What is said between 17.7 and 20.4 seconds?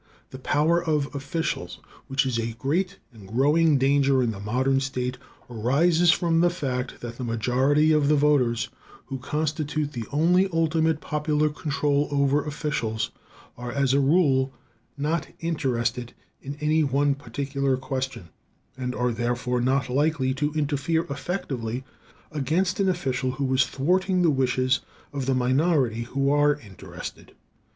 question, and are therefore not likely